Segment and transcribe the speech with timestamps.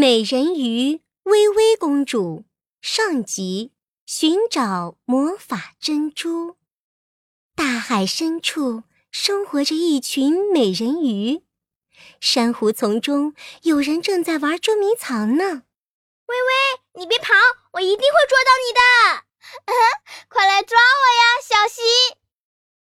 [0.00, 2.44] 美人鱼微微公主
[2.80, 3.72] 上集：
[4.06, 6.54] 寻找魔法珍珠。
[7.56, 11.42] 大海深处生活着一群美人鱼，
[12.20, 15.64] 珊瑚丛中有人正在玩捉迷藏呢。
[16.26, 17.34] 微微，你别跑，
[17.72, 19.24] 我一定会捉到你的！
[20.30, 21.82] 快来抓我呀，小溪！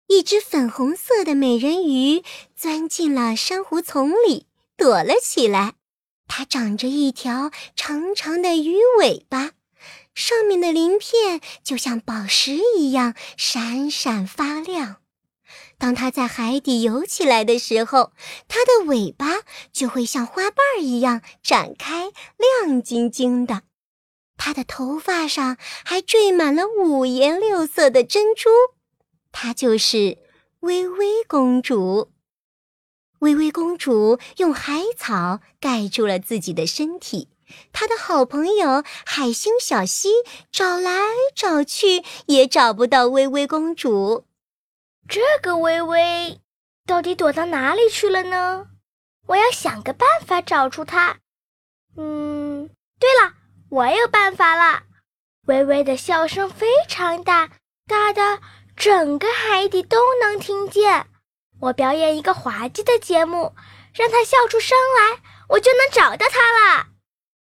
[0.09, 2.25] 一只粉红色的美人鱼
[2.57, 5.77] 钻进了珊瑚丛里，躲了起来。
[6.27, 9.53] 它长着一条长长的鱼尾巴，
[10.15, 14.97] 上面的鳞片就像宝石一样闪闪发亮。
[15.77, 18.13] 当它在海底游起来的时候，
[18.49, 19.43] 它的尾巴
[19.73, 23.63] 就会像花瓣一样展开，亮晶晶的。
[24.37, 28.49] 它的头发上还缀满了五颜六色的珍珠。
[29.31, 30.19] 她就是
[30.61, 32.14] 微微公主。
[33.21, 37.29] 微微公主用海草盖住了自己的身体，
[37.73, 40.11] 她的好朋友海星小溪
[40.53, 41.01] 找来
[41.35, 44.27] 找去也找不到微微公主。
[45.09, 46.41] 这个微微
[46.87, 48.67] 到底躲到哪里去了呢？
[49.27, 51.19] 我要想个办法找出她。
[51.97, 53.35] 嗯，对了，
[53.71, 54.83] 我有办法了。
[55.47, 57.51] 微微的笑声非常大，
[57.87, 58.41] 大的
[58.77, 61.07] 整个海底都能听见。
[61.65, 63.55] 我表演一个滑稽的节目，
[63.95, 66.89] 让他笑出声来，我就能找到他了。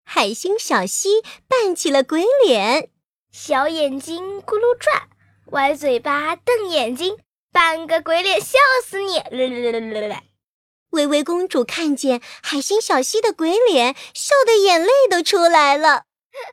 [0.03, 2.89] 海星小溪扮起了鬼脸，
[3.31, 5.09] 小眼睛咕噜转，
[5.51, 7.19] 歪嘴巴瞪眼睛，
[7.51, 9.21] 扮个鬼脸笑死你！
[10.89, 16.05] 微微公主看见海星小溪的鬼脸，笑得眼泪都出来了。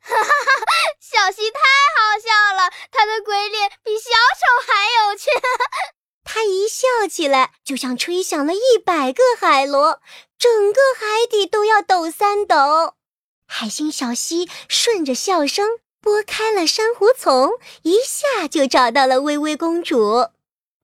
[0.03, 0.73] 哈哈哈！
[1.01, 1.61] 小溪太
[1.97, 5.31] 好笑了，她的鬼脸比小丑还有趣。
[6.29, 10.01] 他一笑起来，就像吹响了一百个海螺，
[10.37, 12.95] 整个海底都要抖三抖。
[13.47, 17.53] 海星小溪顺着笑声拨开了珊瑚丛，
[17.83, 20.29] 一下就找到了微微公主。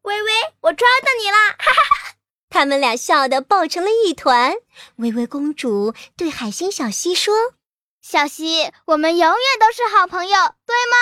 [0.02, 1.48] 微微，我抓到你啦！
[1.58, 2.14] 哈哈哈！
[2.48, 4.54] 他们俩笑得抱成了一团。
[4.96, 7.34] 微微公主对海星小溪说
[8.00, 10.96] ：“小溪，我们永远都是好朋友，对吗？”“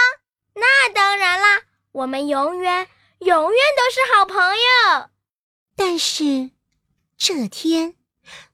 [0.57, 1.63] 那当然啦，
[1.93, 2.89] 我们永远。”
[3.21, 5.11] 永远都是好朋友。
[5.77, 6.51] 但是
[7.17, 7.97] 这天，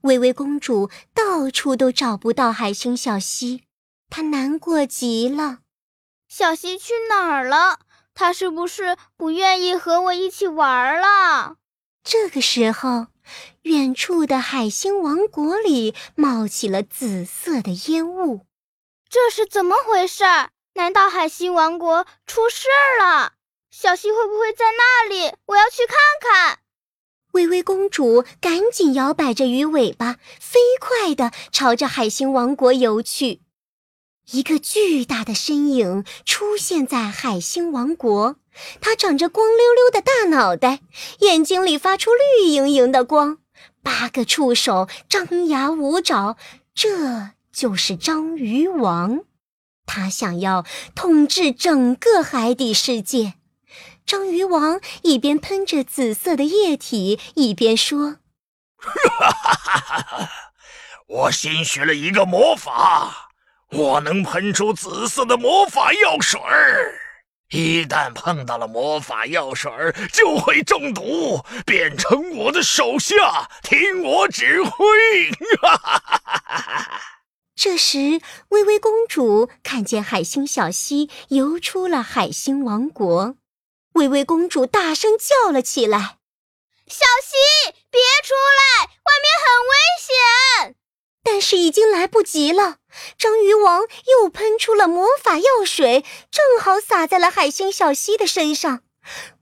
[0.01, 3.63] 薇薇公主到处都找不到海星小溪，
[4.09, 5.59] 她难过极了。
[6.27, 7.79] 小溪去哪儿了？
[8.13, 11.55] 她是不是不愿意和我一起玩了？
[12.03, 13.07] 这个时候，
[13.61, 18.45] 远处的海星王国里冒起了紫色的烟雾。
[19.09, 20.23] 这是怎么回事？
[20.73, 22.67] 难道海星王国出事
[22.99, 23.33] 了？
[23.79, 25.35] 小溪会不会在那里？
[25.45, 26.61] 我要去看看。
[27.33, 33.41] 微微公主赶紧摇摆着鱼尾巴，飞快地朝着海星王国游去。
[34.31, 38.37] 一个巨大的身影出现在海星王国，
[38.81, 40.79] 它长着光溜溜的大脑袋，
[41.19, 43.37] 眼睛里发出绿莹莹的光，
[43.83, 46.35] 八个触手张牙舞爪，
[46.73, 49.19] 这就是章鱼王。
[49.85, 53.35] 他想要统治整个海底世界。
[54.07, 58.19] 章鱼王一边喷着紫色的液体，一边说
[58.79, 60.29] ：“哈哈哈哈哈！
[61.07, 63.31] 我新学了一个魔法，
[63.71, 66.93] 我能喷出紫色的魔法药水儿。
[67.49, 74.85] 一旦碰到了魔法药水儿，就会中毒，变成我的手下，听我指挥。”
[75.61, 77.01] 哈哈哈哈哈！
[77.57, 83.35] 这时，微微公主看见海星小溪游出了海星王国。
[83.97, 86.19] 微微公主大声叫了起来
[86.87, 89.75] ：“小溪，别出来，外面很危
[90.69, 90.75] 险！”
[91.25, 92.77] 但是已经来不及了。
[93.17, 98.83] 章鱼王又喷出了魔法药水，正好洒在了海星小溪的身上。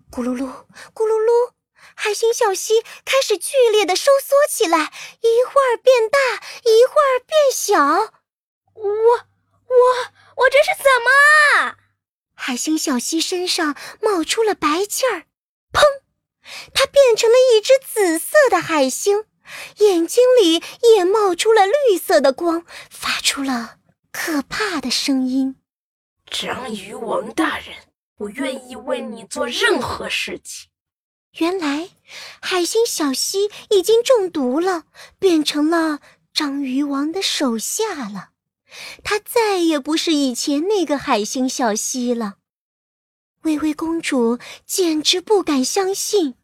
[0.10, 1.52] 咕噜噜，咕噜噜，
[1.94, 6.18] 海星小溪开始剧烈的收缩起来，一会儿变大，
[6.64, 7.78] 一会儿变小。
[8.74, 9.76] 我，我，
[10.38, 11.76] 我这是怎么？
[12.36, 15.26] 海星小溪身上冒出了白气儿，
[15.72, 15.82] 砰！
[16.74, 19.24] 它变成了一只紫色的海星，
[19.78, 20.62] 眼睛里
[20.94, 23.78] 也冒出了绿色的光，发出了
[24.12, 25.56] 可怕的声音。
[26.30, 27.76] 章鱼王大人，
[28.18, 30.70] 我愿意为你做任何事情。
[31.40, 31.90] 原来，
[32.42, 34.84] 海星小溪已经中毒了，
[35.18, 36.00] 变成了
[36.34, 38.30] 章鱼王的手下了。
[39.04, 42.36] 她再也不是以前那个海星小溪了。
[43.44, 46.36] 微微公主简直不敢相信，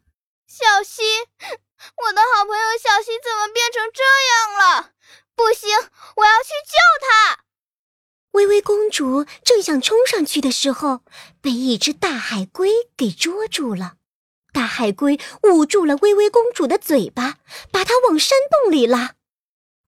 [0.46, 1.02] 小溪，
[1.42, 4.92] 我的好朋友小溪怎么变成这样了？
[5.34, 5.68] 不行，
[6.16, 7.40] 我我要去救她！
[8.32, 11.00] 微微公主正想冲上去的时候，
[11.40, 13.96] 被一只大海龟给捉住了。
[14.52, 17.38] 大海龟捂住了微微公主的嘴巴，
[17.70, 19.16] 把她往山洞里拉。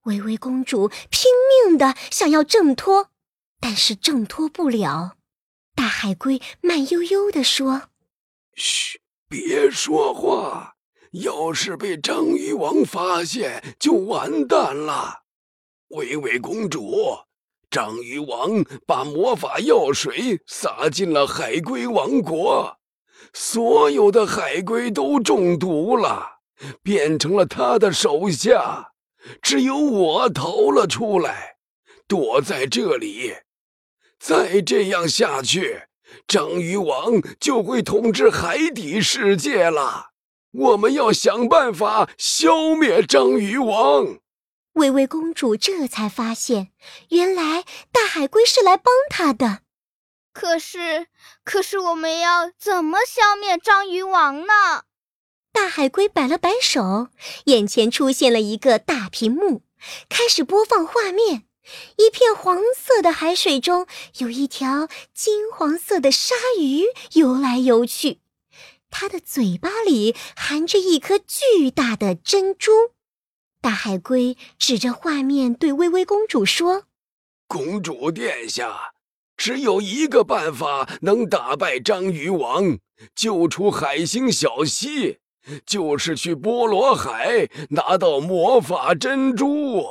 [0.02, 1.30] 微微公主拼
[1.66, 3.10] 命的想要挣脱，
[3.60, 5.16] 但是挣脱不了。
[5.74, 7.88] 大海龟慢悠悠地说
[8.54, 10.74] ：“嘘，别说话，
[11.12, 15.22] 要是被章鱼王发现，就完蛋了。”
[15.88, 17.18] 微微公主。
[17.70, 22.78] 章鱼王把魔法药水洒进了海龟王国，
[23.32, 26.38] 所有的海龟都中毒了，
[26.84, 28.92] 变成了他的手下。
[29.42, 31.53] 只有我逃了出来，
[32.06, 33.34] 躲在这里。
[34.18, 35.82] 再这样下去，
[36.26, 40.10] 章鱼王就会统治海底世界了。
[40.52, 44.18] 我们要想办法消灭章鱼王。
[44.74, 46.70] 薇薇公主这才发现，
[47.10, 49.60] 原来大海龟是来帮她的。
[50.32, 51.06] 可是，
[51.44, 54.84] 可是我们要怎么消灭章鱼王呢？
[55.52, 57.08] 大海龟摆了摆手，
[57.44, 59.62] 眼前出现了一个大屏幕，
[60.08, 61.44] 开始播放画面。
[61.96, 63.86] 一片黄色的海水中，
[64.18, 66.84] 有一条金黄色的鲨鱼
[67.14, 68.20] 游来游去，
[68.90, 72.70] 它的嘴巴里含着一颗巨大的珍珠。
[73.60, 76.84] 大海龟指着画面对微微公主说
[77.48, 78.92] ：“公主殿下，
[79.36, 82.78] 只有一个办法能打败章鱼王，
[83.16, 85.18] 救出海星小溪，
[85.64, 89.86] 就是去波罗海拿到魔法珍珠。”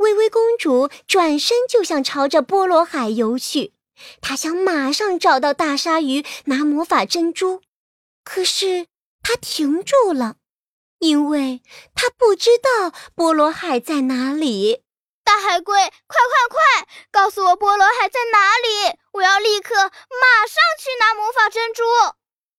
[0.00, 3.74] 微微公主转身就想朝着波罗海游去，
[4.20, 7.62] 她想马上找到大鲨鱼拿魔法珍珠，
[8.24, 8.86] 可是
[9.22, 10.36] 她停住了。
[10.98, 11.62] 因为
[11.94, 14.82] 她不知道波罗海在哪里。
[15.22, 18.98] 大海龟，快快快，告诉我波罗海在哪里！
[19.12, 21.82] 我要立刻马上去拿魔法珍珠。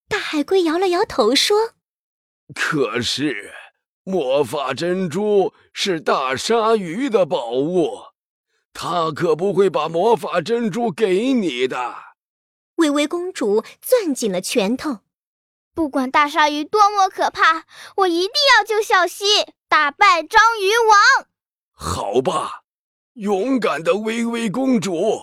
[0.08, 1.72] 大海龟摇了摇头说
[2.54, 3.52] ：“可是，
[4.04, 7.98] 魔法珍珠是大鲨鱼的宝物，
[8.72, 11.94] 他可不会把魔法珍珠给你的。”
[12.76, 15.00] 薇薇公主攥紧了拳头。
[15.74, 17.64] 不管大鲨鱼多么可怕，
[17.98, 19.24] 我一定要救小溪，
[19.68, 21.26] 打败章鱼王。
[21.70, 22.64] 好吧，
[23.14, 25.22] 勇敢的薇薇公主，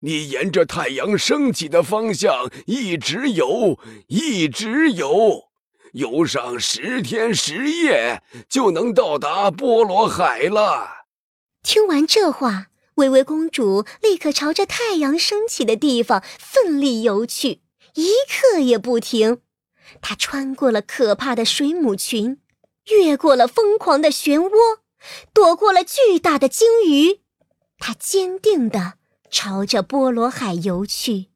[0.00, 5.50] 你沿着太阳升起的方向一直游，一直游，
[5.92, 11.06] 游上十天十夜，就能到达波罗海了。
[11.62, 17.60] 听完这话，微微公主立刻朝着太阳升起的地方奋力游去，
[17.94, 19.40] 一刻也不停。
[20.00, 22.40] 她穿过了可怕的水母群，
[22.90, 24.50] 越过了疯狂的漩涡，
[25.34, 27.20] 躲过了巨大的鲸鱼。
[27.78, 28.94] 她坚定地
[29.30, 31.31] 朝着波罗海游去。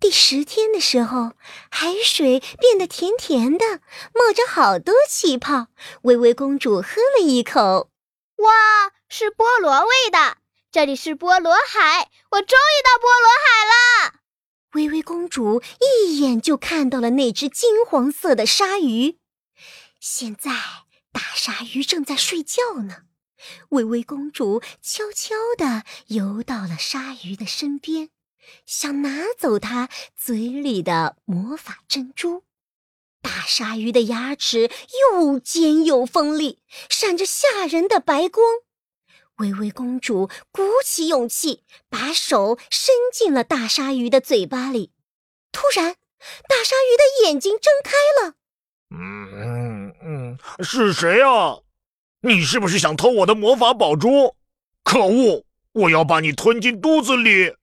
[0.00, 1.34] 第十天的时候，
[1.70, 3.80] 海水变得甜甜的，
[4.14, 5.66] 冒着好多气泡。
[6.02, 7.90] 微微公主喝了一口，
[8.36, 10.38] 哇，是菠萝味的！
[10.72, 14.14] 这里是菠萝海，我终于到菠萝海了。
[14.72, 19.18] 微微公主一眼就看到了那只金黄色的鲨鱼，
[20.00, 20.50] 现在
[21.12, 23.02] 大鲨鱼正在睡觉呢。
[23.70, 28.10] 微微公主悄悄地游到了鲨鱼的身边，
[28.66, 32.44] 想拿走它嘴里的魔法珍珠。
[33.22, 34.70] 大鲨鱼的牙齿
[35.12, 38.44] 又尖又锋利，闪着吓人的白光。
[39.36, 44.92] 微微公主鼓起勇气，把手伸进了大鲨鱼的嘴巴里。
[45.52, 45.94] 突然，
[46.48, 47.92] 大鲨鱼的眼睛睁开
[48.22, 48.34] 了。
[48.90, 51.60] 嗯嗯嗯，是谁啊？
[52.22, 54.36] 你是不是想偷我的魔法宝珠？
[54.84, 55.44] 可恶！
[55.72, 57.54] 我要把你吞进肚子里！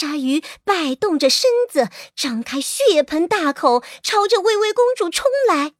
[0.00, 5.72] 鲨鱼摆动着身子，张开血盆大口，朝着微微公主冲来。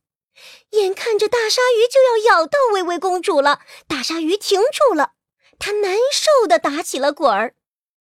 [0.72, 5.12] 眼看着大鲨鱼就要咬到微微公主了，大鲨鱼停住了。
[5.58, 7.54] 它难受的打起了滚儿，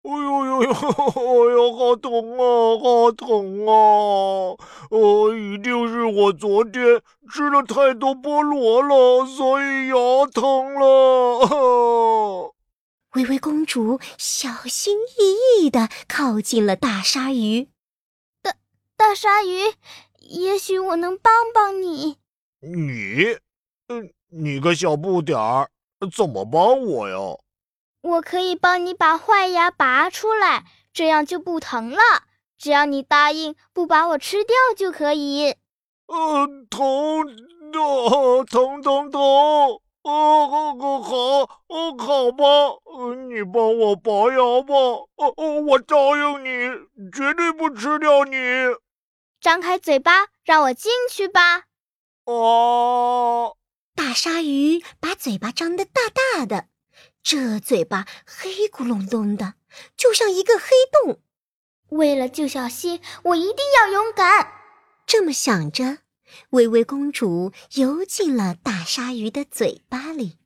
[0.04, 4.54] 哎呦呦呦，哎呦，好疼啊，好疼啊！
[4.92, 9.94] 哦，一定是我昨天吃了太多菠萝了，所以牙
[10.32, 12.54] 疼了。
[13.16, 17.70] 微微公主小心翼翼地靠近了大鲨鱼。
[18.42, 18.54] 大
[18.94, 19.72] 大鲨鱼，
[20.20, 22.18] 也许我能帮帮你。
[22.60, 23.38] 你，
[23.88, 25.70] 嗯，你个小不点儿。
[26.14, 27.16] 怎么帮我呀？
[28.02, 31.98] 我可以帮你把坏牙拔出来，这样就不疼了。
[32.58, 35.54] 只要你答应不把我吃掉就可以。
[36.06, 37.24] 呃，疼
[37.72, 39.20] 的，疼疼疼！
[40.08, 41.16] 哦，好，好，
[41.66, 42.44] 哦，好吧，
[43.28, 44.72] 你帮我拔牙吧，
[45.16, 48.36] 哦哦，我答应你，绝对不吃掉你。
[49.40, 51.64] 张开嘴巴，让我进去吧。
[52.24, 53.56] 哦，
[53.96, 56.02] 大鲨鱼把嘴巴张得大
[56.34, 56.68] 大的，
[57.24, 59.54] 这嘴巴黑咕隆咚的，
[59.96, 60.66] 就像一个黑
[61.02, 61.20] 洞。
[61.88, 64.52] 为了救小溪，我一定要勇敢。
[65.04, 65.98] 这么想着，
[66.50, 70.38] 微微公主游进了大鲨鱼的嘴巴里。